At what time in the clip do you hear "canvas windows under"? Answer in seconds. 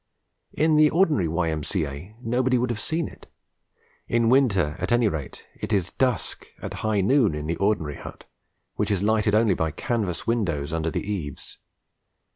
9.69-10.89